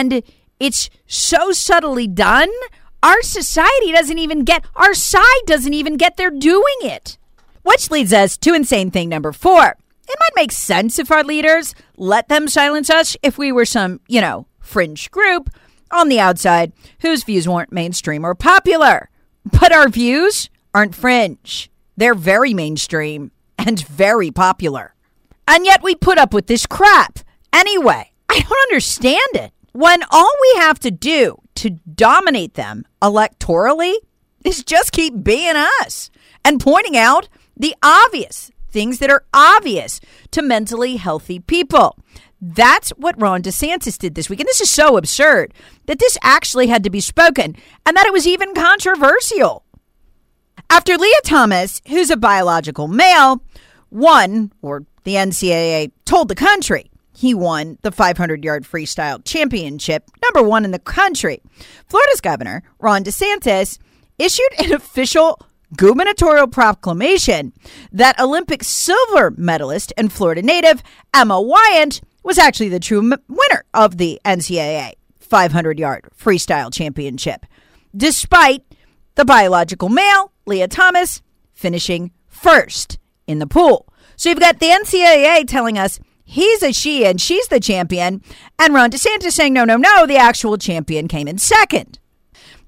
And 0.00 0.22
it's 0.58 0.88
so 1.06 1.52
subtly 1.52 2.06
done, 2.06 2.48
our 3.02 3.20
society 3.20 3.92
doesn't 3.92 4.16
even 4.16 4.44
get, 4.44 4.64
our 4.74 4.94
side 4.94 5.44
doesn't 5.44 5.74
even 5.74 5.98
get 5.98 6.16
they're 6.16 6.30
doing 6.30 6.78
it. 6.80 7.18
Which 7.64 7.90
leads 7.90 8.10
us 8.10 8.38
to 8.38 8.54
insane 8.54 8.90
thing 8.90 9.10
number 9.10 9.30
four. 9.30 9.76
It 10.08 10.16
might 10.18 10.40
make 10.42 10.52
sense 10.52 10.98
if 10.98 11.10
our 11.10 11.22
leaders 11.22 11.74
let 11.98 12.28
them 12.28 12.48
silence 12.48 12.88
us 12.88 13.14
if 13.22 13.36
we 13.36 13.52
were 13.52 13.66
some, 13.66 14.00
you 14.08 14.22
know, 14.22 14.46
fringe 14.58 15.10
group 15.10 15.50
on 15.90 16.08
the 16.08 16.18
outside 16.18 16.72
whose 17.02 17.22
views 17.22 17.46
weren't 17.46 17.70
mainstream 17.70 18.24
or 18.24 18.34
popular. 18.34 19.10
But 19.44 19.70
our 19.70 19.90
views 19.90 20.48
aren't 20.72 20.94
fringe. 20.94 21.70
They're 21.98 22.14
very 22.14 22.54
mainstream 22.54 23.32
and 23.58 23.86
very 23.86 24.30
popular. 24.30 24.94
And 25.46 25.66
yet 25.66 25.82
we 25.82 25.94
put 25.94 26.16
up 26.16 26.32
with 26.32 26.46
this 26.46 26.64
crap. 26.64 27.18
Anyway, 27.52 28.12
I 28.30 28.40
don't 28.40 28.70
understand 28.70 29.34
it 29.34 29.52
when 29.72 30.02
all 30.10 30.32
we 30.40 30.60
have 30.60 30.78
to 30.80 30.90
do 30.90 31.36
to 31.56 31.70
dominate 31.70 32.54
them 32.54 32.84
electorally 33.02 33.94
is 34.44 34.64
just 34.64 34.92
keep 34.92 35.22
being 35.22 35.56
us 35.56 36.10
and 36.44 36.60
pointing 36.60 36.96
out 36.96 37.28
the 37.56 37.74
obvious 37.82 38.50
things 38.70 38.98
that 38.98 39.10
are 39.10 39.24
obvious 39.34 40.00
to 40.30 40.42
mentally 40.42 40.96
healthy 40.96 41.40
people. 41.40 41.98
That's 42.40 42.90
what 42.90 43.20
Ron 43.20 43.42
DeSantis 43.42 43.98
did 43.98 44.14
this 44.14 44.30
week. 44.30 44.40
And 44.40 44.48
this 44.48 44.60
is 44.60 44.70
so 44.70 44.96
absurd 44.96 45.52
that 45.86 45.98
this 45.98 46.16
actually 46.22 46.68
had 46.68 46.84
to 46.84 46.90
be 46.90 47.00
spoken 47.00 47.54
and 47.84 47.96
that 47.96 48.06
it 48.06 48.12
was 48.12 48.26
even 48.26 48.54
controversial. 48.54 49.64
After 50.70 50.96
Lia 50.96 51.20
Thomas, 51.24 51.82
who's 51.88 52.10
a 52.10 52.16
biological 52.16 52.88
male, 52.88 53.42
won, 53.90 54.52
or 54.62 54.84
the 55.04 55.14
NCAA 55.14 55.90
told 56.04 56.28
the 56.28 56.34
country, 56.34 56.89
he 57.20 57.34
won 57.34 57.76
the 57.82 57.92
500 57.92 58.42
yard 58.42 58.64
freestyle 58.64 59.22
championship, 59.22 60.10
number 60.22 60.42
one 60.42 60.64
in 60.64 60.70
the 60.70 60.78
country. 60.78 61.42
Florida's 61.86 62.22
governor, 62.22 62.62
Ron 62.78 63.04
DeSantis, 63.04 63.78
issued 64.18 64.48
an 64.58 64.72
official 64.80 65.38
gubernatorial 65.76 66.46
proclamation 66.46 67.52
that 67.92 68.18
Olympic 68.18 68.64
silver 68.64 69.32
medalist 69.36 69.92
and 69.98 70.10
Florida 70.10 70.40
native 70.40 70.82
Emma 71.12 71.34
Weyant 71.34 72.00
was 72.22 72.38
actually 72.38 72.70
the 72.70 72.80
true 72.80 73.02
winner 73.02 73.64
of 73.74 73.98
the 73.98 74.18
NCAA 74.24 74.92
500 75.18 75.78
yard 75.78 76.08
freestyle 76.18 76.72
championship, 76.72 77.44
despite 77.94 78.64
the 79.16 79.26
biological 79.26 79.90
male, 79.90 80.32
Lia 80.46 80.68
Thomas, 80.68 81.20
finishing 81.52 82.12
first 82.28 82.98
in 83.26 83.40
the 83.40 83.46
pool. 83.46 83.86
So 84.16 84.30
you've 84.30 84.40
got 84.40 84.58
the 84.58 84.68
NCAA 84.68 85.46
telling 85.46 85.76
us 85.76 86.00
He's 86.32 86.62
a 86.62 86.72
she 86.72 87.04
and 87.04 87.20
she's 87.20 87.48
the 87.48 87.58
champion. 87.58 88.22
And 88.56 88.72
Ron 88.72 88.92
DeSantis 88.92 89.32
saying, 89.32 89.52
no, 89.52 89.64
no, 89.64 89.76
no, 89.76 90.06
the 90.06 90.16
actual 90.16 90.56
champion 90.58 91.08
came 91.08 91.26
in 91.26 91.38
second. 91.38 91.98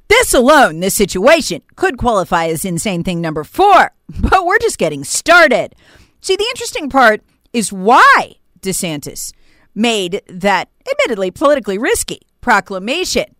This 0.09 0.35
alone, 0.35 0.81
this 0.81 0.97
situation, 0.97 1.63
could 1.77 1.97
qualify 1.97 2.47
as 2.47 2.65
insane 2.65 3.05
thing 3.05 3.21
number 3.21 3.45
four, 3.45 3.93
but 4.21 4.45
we're 4.45 4.59
just 4.59 4.79
getting 4.79 5.05
started. 5.05 5.77
See, 6.21 6.35
the 6.35 6.49
interesting 6.51 6.91
part 6.91 7.23
is 7.53 7.73
why 7.73 8.33
DeSantis 8.63 9.33
made 9.77 10.23
that 10.27 10.69
admittedly 10.91 11.31
politically 11.31 11.79
risky 11.79 12.23
proclamation. 12.41 13.37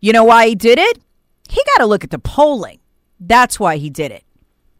You 0.00 0.14
know 0.14 0.24
why 0.24 0.48
he 0.48 0.56
did 0.56 0.80
it? 0.80 0.98
He 1.48 1.62
got 1.76 1.80
to 1.80 1.86
look 1.86 2.02
at 2.02 2.10
the 2.10 2.18
polling. 2.18 2.80
That's 3.20 3.60
why 3.60 3.76
he 3.76 3.88
did 3.88 4.10
it. 4.10 4.24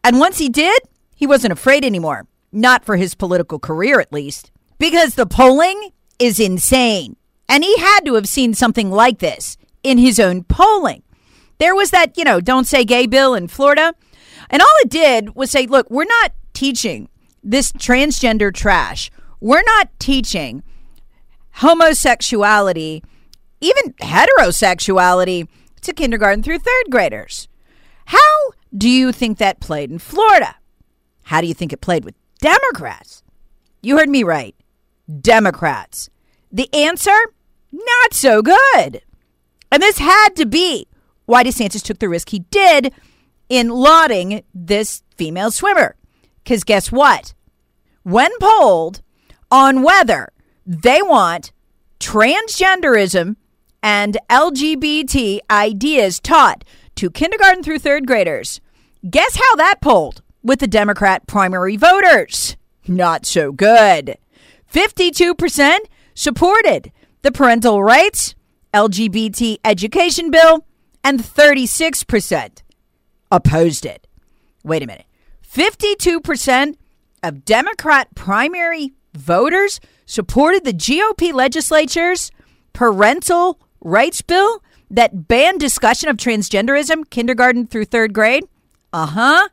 And 0.02 0.18
once 0.18 0.38
he 0.38 0.48
did, 0.48 0.82
he 1.14 1.28
wasn't 1.28 1.52
afraid 1.52 1.84
anymore. 1.84 2.26
Not 2.50 2.84
for 2.84 2.96
his 2.96 3.14
political 3.14 3.60
career, 3.60 4.00
at 4.00 4.12
least 4.12 4.50
because 4.84 5.14
the 5.14 5.24
polling 5.24 5.92
is 6.18 6.38
insane. 6.38 7.16
And 7.48 7.64
he 7.64 7.78
had 7.78 8.00
to 8.00 8.16
have 8.16 8.28
seen 8.28 8.52
something 8.52 8.90
like 8.90 9.18
this 9.18 9.56
in 9.82 9.96
his 9.96 10.20
own 10.20 10.44
polling. 10.44 11.02
There 11.56 11.74
was 11.74 11.90
that, 11.90 12.18
you 12.18 12.24
know, 12.24 12.38
don't 12.38 12.66
say 12.66 12.84
gay 12.84 13.06
bill 13.06 13.34
in 13.34 13.48
Florida. 13.48 13.94
And 14.50 14.60
all 14.60 14.68
it 14.82 14.90
did 14.90 15.34
was 15.34 15.50
say, 15.50 15.64
look, 15.64 15.90
we're 15.90 16.04
not 16.04 16.32
teaching 16.52 17.08
this 17.42 17.72
transgender 17.72 18.52
trash. 18.52 19.10
We're 19.40 19.62
not 19.62 19.88
teaching 19.98 20.62
homosexuality, 21.52 23.02
even 23.62 23.94
heterosexuality, 24.02 25.48
to 25.80 25.94
kindergarten 25.94 26.42
through 26.42 26.58
third 26.58 26.84
graders. 26.90 27.48
How 28.04 28.50
do 28.76 28.90
you 28.90 29.12
think 29.12 29.38
that 29.38 29.60
played 29.60 29.90
in 29.90 29.98
Florida? 29.98 30.56
How 31.22 31.40
do 31.40 31.46
you 31.46 31.54
think 31.54 31.72
it 31.72 31.80
played 31.80 32.04
with 32.04 32.16
Democrats? 32.38 33.22
You 33.80 33.96
heard 33.96 34.10
me 34.10 34.24
right. 34.24 34.54
Democrats. 35.20 36.08
The 36.50 36.72
answer? 36.74 37.16
Not 37.72 38.12
so 38.12 38.42
good. 38.42 39.02
And 39.70 39.82
this 39.82 39.98
had 39.98 40.30
to 40.36 40.46
be 40.46 40.86
why 41.26 41.42
DeSantis 41.42 41.82
took 41.82 41.98
the 41.98 42.08
risk 42.08 42.28
he 42.28 42.40
did 42.50 42.92
in 43.48 43.68
lauding 43.68 44.44
this 44.54 45.02
female 45.16 45.50
swimmer. 45.50 45.96
Because 46.42 46.64
guess 46.64 46.92
what? 46.92 47.34
When 48.02 48.30
polled 48.38 49.02
on 49.50 49.82
whether 49.82 50.32
they 50.66 51.02
want 51.02 51.52
transgenderism 51.98 53.36
and 53.82 54.18
LGBT 54.30 55.40
ideas 55.50 56.20
taught 56.20 56.64
to 56.96 57.10
kindergarten 57.10 57.62
through 57.62 57.78
third 57.78 58.06
graders, 58.06 58.60
guess 59.08 59.36
how 59.36 59.56
that 59.56 59.80
polled 59.80 60.22
with 60.42 60.60
the 60.60 60.66
Democrat 60.66 61.26
primary 61.26 61.76
voters? 61.76 62.56
Not 62.86 63.24
so 63.24 63.50
good. 63.50 64.18
52% 64.74 65.78
supported 66.16 66.90
the 67.22 67.30
parental 67.30 67.80
rights, 67.80 68.34
LGBT 68.74 69.58
education 69.64 70.32
bill, 70.32 70.66
and 71.04 71.20
36% 71.20 72.62
opposed 73.30 73.86
it. 73.86 74.08
Wait 74.64 74.82
a 74.82 74.86
minute. 74.86 75.06
52% 75.48 76.74
of 77.22 77.44
Democrat 77.44 78.08
primary 78.16 78.94
voters 79.14 79.78
supported 80.06 80.64
the 80.64 80.72
GOP 80.72 81.32
legislature's 81.32 82.32
parental 82.72 83.60
rights 83.80 84.22
bill 84.22 84.60
that 84.90 85.28
banned 85.28 85.60
discussion 85.60 86.08
of 86.08 86.16
transgenderism 86.16 87.08
kindergarten 87.10 87.68
through 87.68 87.84
third 87.84 88.12
grade? 88.12 88.42
Uh 88.92 89.06
huh. 89.06 89.48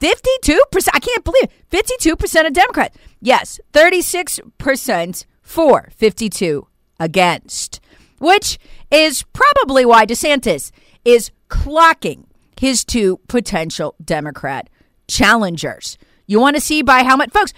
52%. 0.00 0.88
I 0.92 1.00
can't 1.00 1.24
believe 1.24 1.44
it. 1.44 1.52
52% 1.70 2.46
of 2.46 2.52
Democrats. 2.52 2.96
Yes, 3.20 3.60
36% 3.72 5.26
for, 5.42 5.88
52 5.96 6.66
against, 7.00 7.80
which 8.18 8.58
is 8.90 9.24
probably 9.32 9.84
why 9.84 10.06
DeSantis 10.06 10.70
is 11.04 11.30
clocking 11.48 12.24
his 12.60 12.84
two 12.84 13.18
potential 13.28 13.94
Democrat 14.04 14.68
challengers. 15.06 15.96
You 16.26 16.40
want 16.40 16.56
to 16.56 16.60
see 16.60 16.82
by 16.82 17.04
how 17.04 17.16
much, 17.16 17.30
folks, 17.30 17.52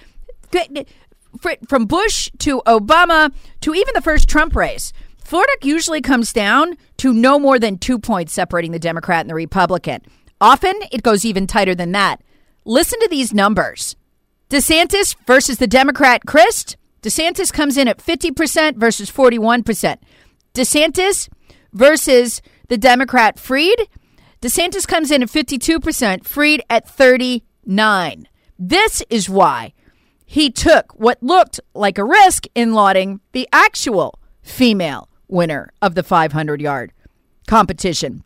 from 1.68 1.86
Bush 1.86 2.30
to 2.38 2.62
Obama 2.66 3.32
to 3.60 3.74
even 3.74 3.94
the 3.94 4.02
first 4.02 4.28
Trump 4.28 4.54
race, 4.54 4.92
Florida 5.24 5.52
usually 5.62 6.00
comes 6.00 6.32
down 6.32 6.76
to 6.98 7.12
no 7.12 7.38
more 7.38 7.58
than 7.58 7.78
two 7.78 7.98
points 7.98 8.32
separating 8.32 8.72
the 8.72 8.78
Democrat 8.78 9.20
and 9.20 9.30
the 9.30 9.34
Republican. 9.34 10.02
Often 10.40 10.74
it 10.90 11.02
goes 11.02 11.24
even 11.24 11.46
tighter 11.46 11.74
than 11.74 11.92
that. 11.92 12.20
Listen 12.70 13.00
to 13.00 13.08
these 13.08 13.34
numbers. 13.34 13.96
DeSantis 14.48 15.16
versus 15.26 15.58
the 15.58 15.66
Democrat 15.66 16.24
Crist. 16.24 16.76
DeSantis 17.02 17.52
comes 17.52 17.76
in 17.76 17.88
at 17.88 17.98
50% 17.98 18.76
versus 18.76 19.10
41%. 19.10 19.96
DeSantis 20.54 21.28
versus 21.72 22.40
the 22.68 22.78
Democrat 22.78 23.40
Fried. 23.40 23.88
DeSantis 24.40 24.86
comes 24.86 25.10
in 25.10 25.20
at 25.20 25.28
52%, 25.28 26.24
Fried 26.24 26.62
at 26.70 26.88
39. 26.88 28.28
This 28.56 29.02
is 29.10 29.28
why 29.28 29.72
he 30.24 30.48
took 30.48 30.92
what 30.92 31.20
looked 31.20 31.58
like 31.74 31.98
a 31.98 32.04
risk 32.04 32.44
in 32.54 32.72
lauding 32.72 33.18
the 33.32 33.48
actual 33.52 34.20
female 34.42 35.08
winner 35.26 35.72
of 35.82 35.96
the 35.96 36.04
500 36.04 36.60
yard 36.60 36.92
competition 37.48 38.22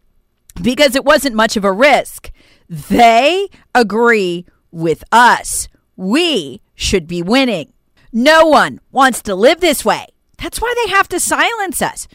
because 0.60 0.94
it 0.94 1.04
wasn't 1.04 1.34
much 1.34 1.56
of 1.56 1.64
a 1.64 1.72
risk. 1.72 2.30
They 2.68 3.48
agree 3.74 4.46
with 4.70 5.04
us. 5.12 5.68
We 5.96 6.60
should 6.74 7.06
be 7.06 7.22
winning. 7.22 7.72
No 8.12 8.46
one 8.46 8.80
wants 8.90 9.22
to 9.22 9.34
live 9.34 9.60
this 9.60 9.84
way. 9.84 10.06
That's 10.38 10.60
why 10.60 10.74
they 10.84 10.90
have 10.92 11.08
to 11.08 11.20
silence 11.20 11.80
us. 11.82 12.08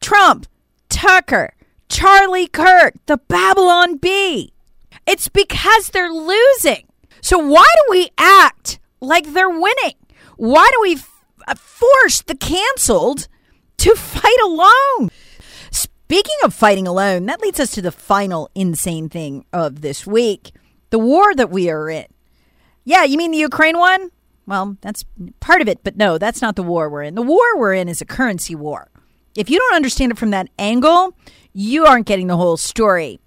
Trump, 0.00 0.46
Tucker, 0.88 1.54
Charlie 1.88 2.46
Kirk, 2.48 2.94
the 3.06 3.18
Babylon 3.18 3.96
Bee. 3.96 4.52
It's 5.06 5.28
because 5.28 5.88
they're 5.88 6.12
losing. 6.12 6.86
So 7.20 7.38
why 7.38 7.64
do 7.64 7.90
we 7.90 8.10
act 8.18 8.78
like 9.00 9.32
they're 9.32 9.48
winning? 9.48 9.94
Why 10.36 10.68
do 10.72 10.80
we 10.82 10.94
f- 10.94 11.58
force 11.58 12.22
the 12.22 12.36
canceled 12.36 13.28
to 13.78 13.94
fight 13.94 14.38
alone? 14.44 15.10
Speaking 16.12 16.36
of 16.44 16.52
fighting 16.52 16.86
alone, 16.86 17.24
that 17.24 17.40
leads 17.40 17.58
us 17.58 17.70
to 17.70 17.80
the 17.80 17.90
final 17.90 18.50
insane 18.54 19.08
thing 19.08 19.46
of 19.50 19.80
this 19.80 20.06
week 20.06 20.52
the 20.90 20.98
war 20.98 21.34
that 21.34 21.48
we 21.48 21.70
are 21.70 21.88
in. 21.88 22.04
Yeah, 22.84 23.04
you 23.04 23.16
mean 23.16 23.30
the 23.30 23.38
Ukraine 23.38 23.78
one? 23.78 24.10
Well, 24.44 24.76
that's 24.82 25.06
part 25.40 25.62
of 25.62 25.68
it, 25.68 25.82
but 25.82 25.96
no, 25.96 26.18
that's 26.18 26.42
not 26.42 26.54
the 26.54 26.62
war 26.62 26.90
we're 26.90 27.04
in. 27.04 27.14
The 27.14 27.22
war 27.22 27.56
we're 27.56 27.72
in 27.72 27.88
is 27.88 28.02
a 28.02 28.04
currency 28.04 28.54
war. 28.54 28.90
If 29.38 29.48
you 29.48 29.58
don't 29.58 29.74
understand 29.74 30.12
it 30.12 30.18
from 30.18 30.32
that 30.32 30.50
angle, 30.58 31.16
you 31.54 31.86
aren't 31.86 32.04
getting 32.04 32.26
the 32.26 32.36
whole 32.36 32.58
story. 32.58 33.18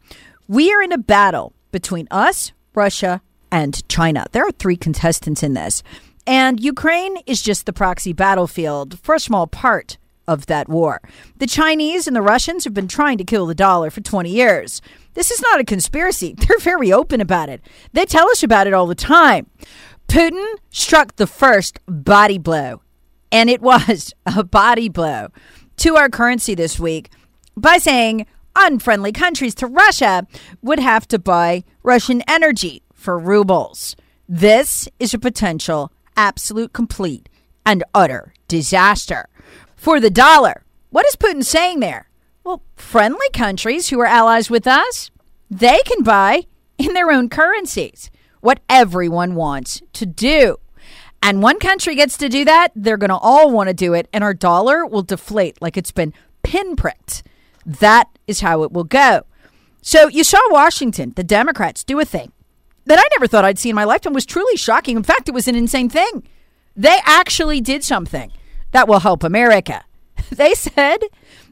We 0.48 0.72
are 0.72 0.84
in 0.84 0.92
a 0.92 1.00
battle 1.00 1.54
between 1.72 2.08
us, 2.12 2.51
Russia, 2.75 3.24
and 3.51 3.82
China. 3.89 4.27
There 4.32 4.46
are 4.46 4.51
three 4.51 4.77
contestants 4.77 5.42
in 5.42 5.56
this. 5.56 5.82
And 6.27 6.63
Ukraine 6.63 7.18
is 7.25 7.42
just 7.42 7.65
the 7.65 7.74
proxy 7.74 8.13
battlefield 8.13 9.00
for 9.00 9.15
a 9.15 9.20
small 9.20 9.48
part 9.48 9.98
of 10.27 10.46
that 10.48 10.70
war. 10.70 11.01
The 11.38 11.48
Chinese 11.48 12.08
and 12.08 12.15
the 12.15 12.22
Russians 12.22 12.63
have 12.63 12.74
been 12.74 12.88
trying 12.88 13.17
to 13.17 13.24
kill 13.24 13.46
the 13.46 13.55
dollar 13.55 13.89
for 13.89 14.01
20 14.01 14.29
years. 14.29 14.82
This 15.13 15.32
is 15.32 15.41
not 15.41 15.60
a 15.60 15.65
conspiracy. 15.65 16.34
They're 16.38 16.60
very 16.60 16.91
open 16.91 17.22
about 17.22 17.50
it. 17.50 17.62
They 17.94 18.05
tell 18.05 18.29
us 18.29 18.44
about 18.44 18.67
it 18.67 18.74
all 18.74 18.88
the 18.88 18.96
time. 18.96 19.48
Putin 20.08 20.55
struck 20.70 21.15
the 21.15 21.27
first 21.27 21.79
body 21.88 22.38
blow, 22.38 22.82
and 23.32 23.50
it 23.50 23.62
was 23.63 24.13
a 24.25 24.44
body 24.44 24.89
blow 24.89 25.29
to 25.77 25.96
our 25.96 26.10
currency 26.10 26.55
this 26.55 26.79
week 26.79 27.10
by 27.58 27.77
saying 27.77 28.25
unfriendly 28.55 29.12
countries 29.12 29.55
to 29.55 29.67
Russia 29.67 30.25
would 30.62 30.79
have 30.79 31.08
to 31.08 31.20
buy 31.20 31.63
Russian 31.84 32.22
energy 32.27 32.84
for 32.94 33.20
rubles. 33.20 33.96
This 34.27 34.88
is 35.00 35.13
a 35.13 35.20
potential 35.20 35.91
absolute, 36.17 36.74
complete, 36.74 37.29
and 37.65 37.84
utter 37.94 38.34
disaster. 38.48 39.27
For 39.75 40.00
the 40.00 40.10
dollar, 40.10 40.63
what 40.89 41.05
is 41.05 41.15
Putin 41.15 41.44
saying 41.44 41.79
there? 41.79 42.10
Well, 42.44 42.62
friendly 42.75 43.29
countries 43.34 43.89
who 43.89 44.00
are 44.00 44.05
allies 44.05 44.50
with 44.50 44.67
us, 44.67 45.12
they 45.50 45.82
can 45.86 46.03
buy 46.03 46.46
in 46.77 46.94
their 46.94 47.12
own 47.12 47.29
currencies 47.29 48.10
what 48.41 48.60
everyone 48.70 49.36
wants 49.36 49.82
to 49.94 50.05
do. 50.05 50.58
And 51.22 51.41
one 51.41 51.60
country 51.60 51.96
gets 51.96 52.17
to 52.17 52.29
do 52.29 52.46
that, 52.46 52.72
they're 52.75 52.98
going 52.98 53.10
to 53.10 53.17
all 53.17 53.50
want 53.50 53.70
to 53.70 53.74
do 53.74 53.94
it, 53.94 54.08
and 54.13 54.24
our 54.24 54.34
dollar 54.34 54.86
will 54.86 55.01
deflate 55.01 55.60
like 55.62 55.75
it's 55.75 55.91
been 55.91 56.13
pinpricked. 56.44 57.24
That 57.65 58.10
is 58.27 58.41
how 58.41 58.62
it 58.63 58.72
will 58.72 58.84
go. 58.84 59.24
So 59.82 60.08
you 60.08 60.24
saw 60.24 60.39
Washington, 60.50 61.13
the 61.15 61.24
Democrats, 61.24 61.84
do 61.84 62.00
a 62.00 62.05
thing 62.05 62.32
that 62.86 63.00
I 63.00 63.03
never 63.13 63.27
thought 63.27 63.46
I'd 63.46 63.60
see 63.60 63.70
in 63.70 63.75
my 63.75 63.84
lifetime 63.84 64.13
was 64.13 64.26
truly 64.26 64.56
shocking. 64.56 64.97
In 64.97 65.04
fact, 65.04 65.28
it 65.28 65.34
was 65.34 65.47
an 65.47 65.56
insane 65.56 65.89
thing. 65.89 66.28
They 66.76 66.99
actually 67.06 67.62
did 67.62 67.84
something 67.84 68.32
that 68.75 68.89
will 68.89 68.99
help 68.99 69.23
America. 69.23 69.83
They 70.31 70.53
said 70.53 70.97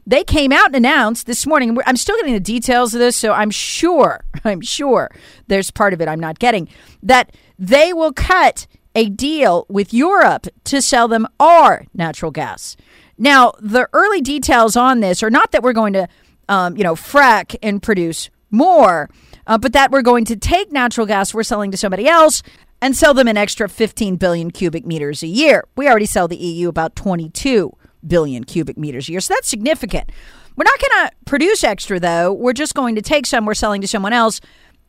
they 0.04 0.24
came 0.24 0.52
out 0.52 0.66
and 0.66 0.76
announced 0.76 1.26
this 1.26 1.46
morning. 1.46 1.78
I'm 1.86 1.96
still 1.96 2.16
getting 2.16 2.34
the 2.34 2.40
details 2.40 2.92
of 2.92 2.98
this, 2.98 3.16
so 3.16 3.32
I'm 3.32 3.50
sure, 3.50 4.24
I'm 4.44 4.60
sure 4.60 5.10
there's 5.46 5.70
part 5.70 5.94
of 5.94 6.00
it 6.00 6.08
I'm 6.08 6.20
not 6.20 6.38
getting 6.38 6.68
that 7.02 7.30
they 7.58 7.92
will 7.92 8.12
cut 8.12 8.66
a 8.94 9.08
deal 9.08 9.64
with 9.68 9.94
Europe 9.94 10.48
to 10.64 10.82
sell 10.82 11.08
them 11.08 11.26
our 11.38 11.86
natural 11.94 12.30
gas. 12.30 12.76
Now, 13.16 13.52
the 13.60 13.88
early 13.92 14.20
details 14.20 14.76
on 14.76 15.00
this 15.00 15.22
are 15.22 15.30
not 15.30 15.52
that 15.52 15.62
we're 15.62 15.72
going 15.72 15.92
to, 15.94 16.08
um, 16.48 16.76
you 16.76 16.82
know, 16.82 16.94
frack 16.94 17.56
and 17.62 17.80
produce 17.82 18.28
more, 18.50 19.08
uh, 19.46 19.56
but 19.56 19.72
that 19.72 19.90
we're 19.90 20.02
going 20.02 20.24
to 20.26 20.36
take 20.36 20.72
natural 20.72 21.06
gas 21.06 21.32
we're 21.32 21.42
selling 21.42 21.70
to 21.70 21.76
somebody 21.76 22.06
else 22.08 22.42
and 22.80 22.96
sell 22.96 23.14
them 23.14 23.28
an 23.28 23.36
extra 23.36 23.68
15 23.68 24.16
billion 24.16 24.50
cubic 24.50 24.86
meters 24.86 25.22
a 25.22 25.26
year. 25.26 25.64
We 25.76 25.88
already 25.88 26.06
sell 26.06 26.28
the 26.28 26.36
EU 26.36 26.68
about 26.68 26.96
22 26.96 27.72
billion 28.06 28.44
cubic 28.44 28.76
meters 28.76 29.08
a 29.08 29.12
year, 29.12 29.20
so 29.20 29.34
that's 29.34 29.48
significant. 29.48 30.10
We're 30.56 30.64
not 30.64 30.78
going 30.78 31.06
to 31.06 31.12
produce 31.24 31.64
extra, 31.64 31.98
though. 31.98 32.32
We're 32.32 32.52
just 32.52 32.74
going 32.74 32.94
to 32.94 33.02
take 33.02 33.26
some 33.26 33.44
we're 33.44 33.54
selling 33.54 33.80
to 33.80 33.88
someone 33.88 34.12
else 34.12 34.40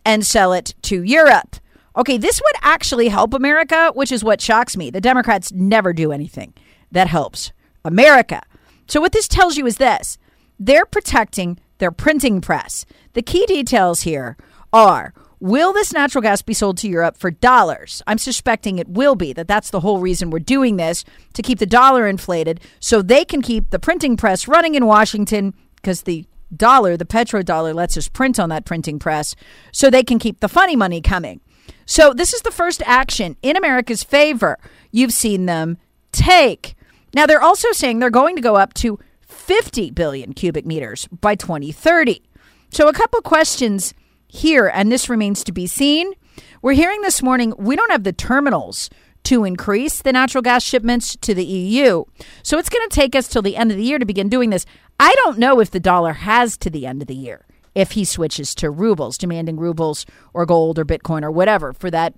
and 0.06 0.26
sell 0.26 0.54
it 0.54 0.76
to 0.84 1.02
Europe. 1.02 1.56
Okay, 1.98 2.18
this 2.18 2.42
would 2.44 2.56
actually 2.62 3.08
help 3.08 3.34
America, 3.34 3.92
which 3.96 4.12
is 4.12 4.24
what 4.24 4.42
shocks 4.42 4.78
me. 4.78 4.90
The 4.90 5.02
Democrats 5.02 5.52
never 5.54 5.94
do 5.94 6.12
anything 6.12 6.54
that 6.92 7.08
helps 7.08 7.52
America. 7.84 8.42
So, 8.88 9.02
what 9.02 9.14
this 9.14 9.28
tells 9.28 9.58
you 9.58 9.66
is 9.66 9.78
this 9.78 10.18
they're 10.60 10.86
protecting 10.86 11.60
their 11.78 11.92
printing 11.92 12.42
press. 12.42 12.86
The 13.14 13.22
key 13.22 13.46
details 13.46 14.02
here 14.02 14.38
are 14.72 15.14
Will 15.40 15.74
this 15.74 15.94
natural 15.94 16.22
gas 16.22 16.42
be 16.42 16.54
sold 16.54 16.78
to 16.78 16.88
Europe 16.88 17.18
for 17.18 17.30
dollars? 17.30 18.02
I'm 18.08 18.18
suspecting 18.18 18.80
it 18.80 18.88
will 18.88 19.16
be, 19.16 19.34
that 19.34 19.48
that's 19.48 19.70
the 19.70 19.82
whole 19.82 20.00
reason 20.00 20.30
we're 20.30 20.40
doing 20.40 20.78
this 20.78 21.04
to 21.34 21.42
keep 21.42 21.60
the 21.60 21.66
dollar 21.66 22.08
inflated 22.08 22.62
so 22.80 23.02
they 23.02 23.26
can 23.26 23.42
keep 23.42 23.70
the 23.70 23.80
printing 23.80 24.16
press 24.18 24.48
running 24.48 24.76
in 24.76 24.86
Washington 24.86 25.54
because 25.76 26.04
the 26.04 26.26
dollar, 26.56 26.96
the 26.96 27.06
petrodollar, 27.06 27.74
lets 27.74 27.98
us 27.98 28.08
print 28.08 28.40
on 28.40 28.50
that 28.50 28.66
printing 28.66 28.98
press 28.98 29.36
so 29.72 29.90
they 29.90 30.04
can 30.04 30.20
keep 30.20 30.40
the 30.40 30.50
funny 30.50 30.76
money 30.76 31.02
coming. 31.02 31.42
So 31.86 32.14
this 32.14 32.34
is 32.34 32.42
the 32.42 32.52
first 32.52 32.82
action 32.86 33.36
in 33.42 33.58
America's 33.58 34.04
favor 34.04 34.58
you've 34.92 35.14
seen 35.14 35.46
them 35.46 35.78
take. 36.12 36.76
Now 37.14 37.26
they're 37.26 37.42
also 37.42 37.72
saying 37.72 38.00
they're 38.00 38.10
going 38.10 38.36
to 38.36 38.42
go 38.42 38.56
up 38.56 38.74
to 38.76 39.00
50 39.22 39.92
billion 39.92 40.34
cubic 40.34 40.66
meters 40.66 41.08
by 41.08 41.36
2030. 41.36 42.24
So 42.70 42.88
a 42.88 42.94
couple 42.94 43.22
questions 43.22 43.94
here, 44.36 44.68
and 44.68 44.92
this 44.92 45.10
remains 45.10 45.44
to 45.46 45.52
be 45.52 45.68
seen. 45.68 46.14
We're 46.62 46.74
hearing 46.74 47.02
this 47.02 47.24
morning 47.24 47.54
we 47.58 47.76
don't 47.76 47.92
have 47.92 48.04
the 48.04 48.14
terminals 48.14 48.90
to 49.24 49.44
increase 49.44 50.02
the 50.02 50.14
natural 50.14 50.42
gas 50.42 50.64
shipments 50.64 51.16
to 51.22 51.34
the 51.34 51.44
EU. 51.44 52.06
So 52.44 52.58
it's 52.58 52.70
going 52.70 52.88
to 52.88 52.96
take 52.96 53.16
us 53.16 53.28
till 53.28 53.42
the 53.42 53.58
end 53.58 53.72
of 53.72 53.78
the 53.78 53.84
year 53.84 53.98
to 53.98 54.06
begin 54.06 54.30
doing 54.30 54.52
this. 54.52 54.66
I 55.00 55.14
don't 55.24 55.40
know 55.40 55.60
if 55.60 55.72
the 55.72 55.80
dollar 55.80 56.14
has 56.14 56.58
to 56.60 56.70
the 56.70 56.86
end 56.86 57.02
of 57.02 57.08
the 57.08 57.16
year 57.16 57.46
if 57.74 57.92
he 57.92 58.06
switches 58.06 58.56
to 58.56 58.70
rubles, 58.70 59.18
demanding 59.18 59.58
rubles 59.58 60.06
or 60.34 60.46
gold 60.46 60.80
or 60.80 60.86
Bitcoin 60.86 61.24
or 61.24 61.32
whatever 61.32 61.74
for 61.74 61.92
that 61.92 62.14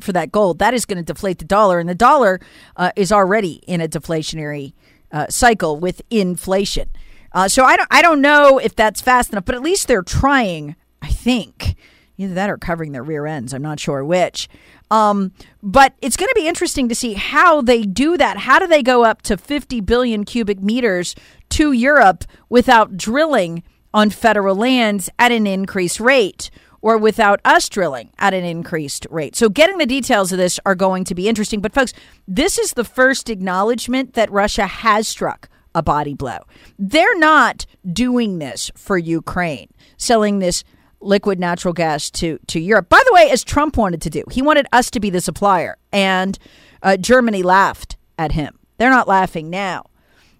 for 0.00 0.12
that 0.12 0.30
gold. 0.30 0.58
That 0.58 0.74
is 0.74 0.84
going 0.84 0.98
to 0.98 1.04
deflate 1.04 1.38
the 1.38 1.44
dollar, 1.44 1.78
and 1.78 1.88
the 1.88 1.94
dollar 1.94 2.40
uh, 2.76 2.90
is 2.96 3.10
already 3.10 3.62
in 3.66 3.80
a 3.80 3.88
deflationary 3.88 4.74
uh, 5.10 5.26
cycle 5.30 5.78
with 5.78 6.02
inflation. 6.10 6.90
Uh, 7.32 7.48
so 7.48 7.64
I 7.64 7.76
don't 7.76 7.88
I 7.90 8.02
don't 8.02 8.20
know 8.20 8.58
if 8.58 8.76
that's 8.76 9.00
fast 9.00 9.32
enough, 9.32 9.44
but 9.44 9.54
at 9.54 9.62
least 9.62 9.88
they're 9.88 10.02
trying 10.02 10.76
I 11.06 11.10
think. 11.10 11.76
Either 12.18 12.34
that 12.34 12.50
or 12.50 12.56
covering 12.56 12.92
their 12.92 13.02
rear 13.02 13.26
ends. 13.26 13.52
I'm 13.52 13.62
not 13.62 13.78
sure 13.78 14.04
which. 14.04 14.48
Um, 14.90 15.32
but 15.62 15.94
it's 16.00 16.16
going 16.16 16.28
to 16.28 16.34
be 16.34 16.48
interesting 16.48 16.88
to 16.88 16.94
see 16.94 17.14
how 17.14 17.60
they 17.60 17.82
do 17.82 18.16
that. 18.16 18.38
How 18.38 18.58
do 18.58 18.66
they 18.66 18.82
go 18.82 19.04
up 19.04 19.22
to 19.22 19.36
50 19.36 19.80
billion 19.82 20.24
cubic 20.24 20.60
meters 20.60 21.14
to 21.50 21.72
Europe 21.72 22.24
without 22.48 22.96
drilling 22.96 23.62
on 23.92 24.10
federal 24.10 24.56
lands 24.56 25.10
at 25.18 25.30
an 25.30 25.46
increased 25.46 26.00
rate? 26.00 26.50
Or 26.82 26.98
without 26.98 27.40
us 27.44 27.68
drilling 27.68 28.10
at 28.18 28.32
an 28.32 28.44
increased 28.44 29.08
rate. 29.10 29.34
So, 29.34 29.48
getting 29.48 29.78
the 29.78 29.86
details 29.86 30.30
of 30.30 30.38
this 30.38 30.60
are 30.64 30.76
going 30.76 31.02
to 31.04 31.16
be 31.16 31.28
interesting. 31.28 31.60
But, 31.60 31.74
folks, 31.74 31.92
this 32.28 32.58
is 32.58 32.74
the 32.74 32.84
first 32.84 33.28
acknowledgement 33.28 34.12
that 34.12 34.30
Russia 34.30 34.68
has 34.68 35.08
struck 35.08 35.48
a 35.74 35.82
body 35.82 36.14
blow. 36.14 36.38
They're 36.78 37.18
not 37.18 37.66
doing 37.92 38.38
this 38.38 38.70
for 38.76 38.96
Ukraine, 38.96 39.68
selling 39.96 40.38
this 40.38 40.62
liquid 41.00 41.38
natural 41.38 41.74
gas 41.74 42.10
to, 42.10 42.38
to 42.46 42.60
Europe. 42.60 42.88
By 42.88 43.02
the 43.06 43.12
way, 43.12 43.30
as 43.30 43.44
Trump 43.44 43.76
wanted 43.76 44.02
to 44.02 44.10
do, 44.10 44.24
he 44.30 44.42
wanted 44.42 44.66
us 44.72 44.90
to 44.90 45.00
be 45.00 45.10
the 45.10 45.20
supplier, 45.20 45.76
and 45.92 46.38
uh, 46.82 46.96
Germany 46.96 47.42
laughed 47.42 47.96
at 48.18 48.32
him. 48.32 48.58
They're 48.78 48.90
not 48.90 49.08
laughing 49.08 49.50
now. 49.50 49.86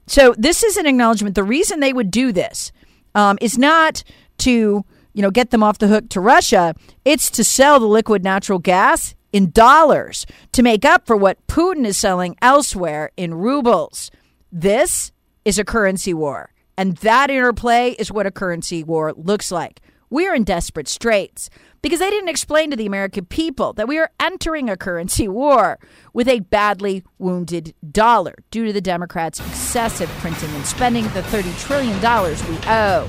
So 0.07 0.35
this 0.39 0.63
is 0.63 0.77
an 0.77 0.87
acknowledgement. 0.87 1.35
The 1.35 1.45
reason 1.45 1.81
they 1.81 1.93
would 1.93 2.11
do 2.11 2.33
this 2.33 2.73
um, 3.15 3.39
is 3.41 3.59
not 3.59 4.05
to 4.39 4.85
you 5.15 5.23
know 5.23 5.31
get 5.31 5.51
them 5.51 5.63
off 5.63 5.79
the 5.79 5.89
hook 5.89 6.09
to 6.11 6.21
Russia. 6.21 6.75
It's 7.05 7.31
to 7.31 7.45
sell 7.45 7.81
the 7.81 7.87
liquid 7.87 8.23
natural 8.23 8.59
gas 8.59 9.15
in 9.33 9.51
dollars 9.51 10.27
to 10.53 10.63
make 10.63 10.85
up 10.85 11.07
for 11.07 11.17
what 11.17 11.45
Putin 11.47 11.85
is 11.85 11.97
selling 11.97 12.37
elsewhere 12.41 13.11
in 13.17 13.35
rubles. 13.35 14.11
This 14.53 15.13
is 15.45 15.59
a 15.59 15.65
currency 15.65 16.15
war, 16.15 16.53
And 16.77 16.97
that 16.99 17.31
interplay 17.31 17.91
is 17.99 18.11
what 18.11 18.27
a 18.27 18.31
currency 18.31 18.83
war 18.83 19.13
looks 19.17 19.53
like. 19.53 19.81
We 20.11 20.27
are 20.27 20.35
in 20.35 20.45
desperate 20.45 20.89
straits 20.89 21.51
because 21.83 22.01
they 22.01 22.11
didn't 22.11 22.29
explain 22.29 22.71
to 22.71 22.77
the 22.77 22.87
American 22.87 23.27
people 23.27 23.73
that 23.75 23.89
we 23.89 23.99
are 23.99 24.11
entering 24.21 24.71
a 24.71 24.77
currency 24.77 25.29
war 25.43 25.79
with 26.13 26.29
a 26.29 26.41
badly 26.41 27.05
wounded 27.19 27.75
dollar 27.91 28.35
due 28.51 28.67
to 28.67 28.73
the 28.73 28.81
Democrats' 28.81 29.41
excessive 29.41 30.09
printing 30.21 30.51
and 30.51 30.67
spending 30.67 31.05
the 31.05 31.23
$30 31.23 31.59
trillion 31.61 31.97
we 31.97 32.59
owe. 32.67 33.07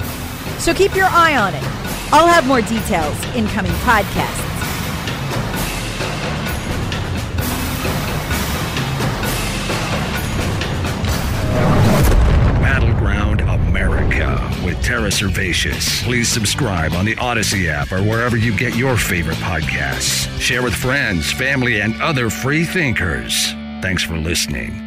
So 0.60 0.74
keep 0.74 0.96
your 0.96 1.08
eye 1.10 1.38
on 1.38 1.54
it. 1.54 1.64
I'll 2.12 2.28
have 2.28 2.48
more 2.48 2.62
details 2.62 3.16
in 3.36 3.48
coming 3.48 3.72
podcasts. 3.84 4.57
With 14.68 14.84
Tara 14.84 15.08
Servatius. 15.08 16.04
Please 16.04 16.28
subscribe 16.28 16.92
on 16.92 17.06
the 17.06 17.16
Odyssey 17.16 17.70
app 17.70 17.94
or 17.94 18.04
wherever 18.04 18.36
you 18.36 18.56
get 18.56 18.76
your 18.76 18.98
favorite 18.98 19.38
podcasts. 19.38 20.28
Share 20.42 20.62
with 20.62 20.76
friends, 20.76 21.32
family, 21.32 21.80
and 21.80 22.00
other 22.02 22.30
free 22.30 22.66
thinkers. 22.66 23.54
Thanks 23.82 24.04
for 24.04 24.18
listening. 24.18 24.87